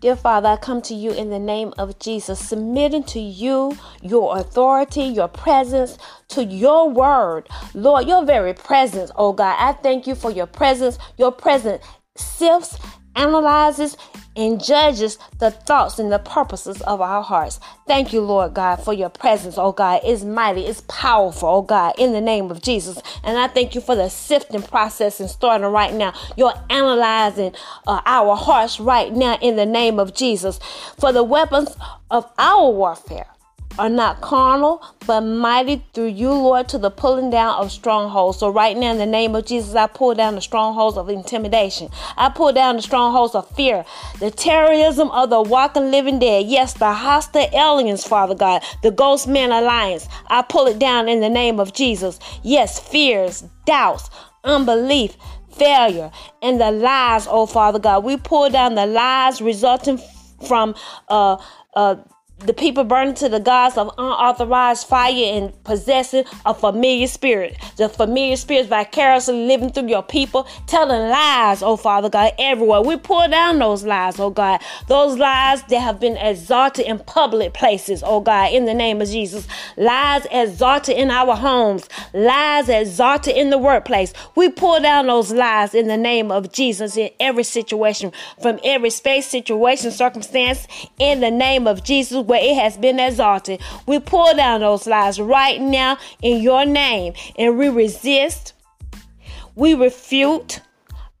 [0.00, 4.36] Dear Father, I come to you in the name of Jesus, submitting to you your
[4.38, 5.96] authority, your presence,
[6.28, 7.48] to your word.
[7.72, 9.56] Lord, your very presence, oh God.
[9.58, 10.98] I thank you for your presence.
[11.16, 11.82] Your presence
[12.14, 12.78] sifts,
[13.16, 13.96] analyzes,
[14.36, 17.58] and judges the thoughts and the purposes of our hearts.
[17.86, 20.02] Thank you, Lord God, for your presence, oh God.
[20.04, 23.00] It's mighty, it's powerful, oh God, in the name of Jesus.
[23.24, 26.12] And I thank you for the sifting process and starting right now.
[26.36, 27.54] You're analyzing
[27.86, 30.60] uh, our hearts right now in the name of Jesus.
[30.98, 31.74] For the weapons
[32.10, 33.26] of our warfare
[33.78, 38.38] are not carnal, but mighty through you, Lord, to the pulling down of strongholds.
[38.38, 41.88] So, right now, in the name of Jesus, I pull down the strongholds of intimidation.
[42.16, 43.84] I pull down the strongholds of fear,
[44.18, 46.46] the terrorism of the walking living dead.
[46.46, 50.08] Yes, the hostile aliens, Father God, the Ghost Man Alliance.
[50.28, 52.18] I pull it down in the name of Jesus.
[52.42, 54.10] Yes, fears, doubts,
[54.44, 55.16] unbelief,
[55.56, 56.10] failure,
[56.42, 58.04] and the lies, oh Father God.
[58.04, 60.00] We pull down the lies resulting
[60.46, 60.74] from
[61.08, 61.36] uh
[61.74, 61.96] uh
[62.40, 67.56] the people burning to the gods of unauthorized fire and possessing a familiar spirit.
[67.78, 72.82] The familiar spirits vicariously living through your people, telling lies, oh Father God, everywhere.
[72.82, 74.60] We pull down those lies, oh God.
[74.86, 79.08] Those lies that have been exalted in public places, oh God, in the name of
[79.08, 79.48] Jesus.
[79.78, 84.12] Lies exalted in our homes, lies exalted in the workplace.
[84.34, 88.90] We pull down those lies in the name of Jesus in every situation, from every
[88.90, 90.66] space, situation, circumstance,
[90.98, 93.60] in the name of Jesus where it has been exalted.
[93.86, 98.52] We pull down those lies right now in your name and we resist,
[99.54, 100.60] we refute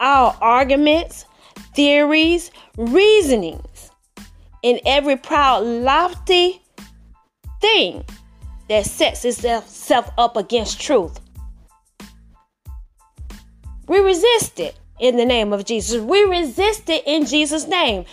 [0.00, 1.24] our arguments,
[1.74, 3.90] theories, reasonings,
[4.62, 6.60] and every proud, lofty
[7.60, 8.04] thing
[8.68, 11.20] that sets itself up against truth.
[13.86, 16.02] We resist it in the name of Jesus.
[16.02, 18.04] We resist it in Jesus' name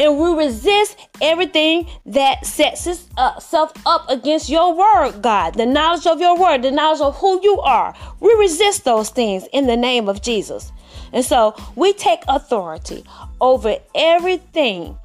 [0.00, 6.20] and we resist everything that sets itself up against your word, God, the knowledge of
[6.20, 7.94] your word, the knowledge of who you are.
[8.18, 10.72] We resist those things in the name of Jesus.
[11.12, 13.04] And so we take authority
[13.42, 14.96] over everything,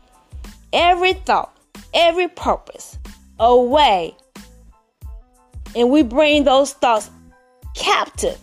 [0.72, 1.54] every thought,
[1.94, 2.98] every purpose
[3.38, 4.16] away.
[5.76, 7.12] And we bring those thoughts
[7.74, 8.40] captive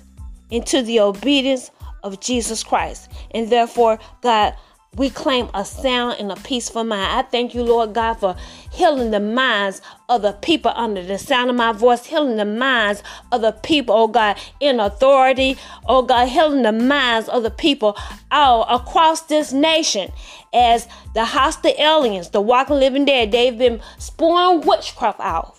[0.51, 1.71] into the obedience
[2.03, 3.11] of Jesus Christ.
[3.31, 4.55] And therefore, God,
[4.97, 7.19] we claim a sound and a peaceful mind.
[7.19, 8.37] I thank you, Lord God, for
[8.71, 9.81] healing the minds
[10.11, 13.95] of the people under the sound of my voice, healing the minds of the people,
[13.95, 17.97] oh God, in authority, oh God, healing the minds of the people
[18.31, 20.13] all across this nation
[20.53, 25.57] as the hostile aliens, the walking living dead, they've been spewing witchcraft out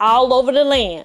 [0.00, 1.04] all over the land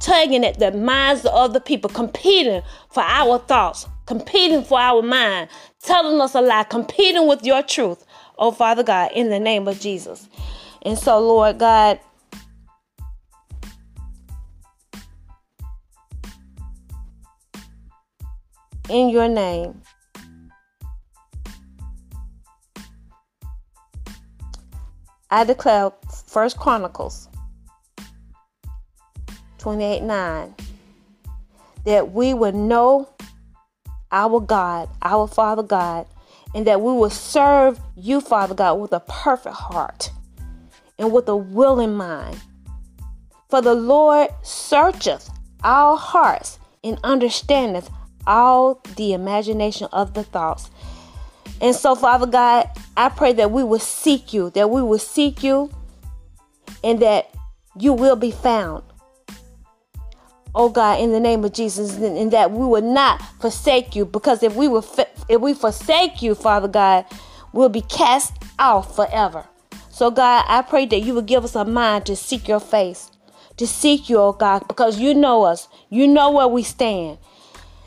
[0.00, 5.48] tugging at the minds of the people, competing for our thoughts, competing for our mind,
[5.82, 8.04] telling us a lie, competing with your truth,
[8.38, 10.28] oh Father God, in the name of Jesus.
[10.82, 11.98] And so, Lord God,
[18.88, 19.82] in your name,
[25.30, 25.90] I declare
[26.28, 27.28] First Chronicles
[29.66, 30.54] 28 9
[31.86, 33.08] that we would know
[34.12, 36.06] our God, our Father God,
[36.54, 40.12] and that we will serve you, Father God, with a perfect heart
[41.00, 42.40] and with a willing mind.
[43.48, 45.28] For the Lord searcheth
[45.64, 47.90] our hearts and understandeth
[48.24, 50.70] all the imagination of the thoughts.
[51.60, 55.42] And so, Father God, I pray that we will seek you, that we will seek
[55.42, 55.72] you,
[56.84, 57.34] and that
[57.76, 58.84] you will be found
[60.56, 64.06] oh God, in the name of Jesus, and that we will not forsake you.
[64.06, 64.84] Because if we will,
[65.28, 67.04] if we forsake you, Father God,
[67.52, 69.46] we'll be cast out forever.
[69.90, 73.10] So God, I pray that you will give us a mind to seek your face,
[73.58, 77.18] to seek you, oh God, because you know us, you know where we stand.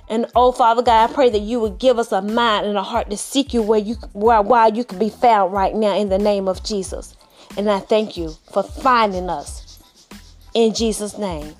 [0.08, 2.84] And oh Father God, I pray that you would give us a mind and a
[2.84, 6.10] heart to seek you where you where while you can be found right now in
[6.10, 7.16] the name of Jesus.
[7.58, 9.80] And I thank you for finding us
[10.54, 11.56] in Jesus' name.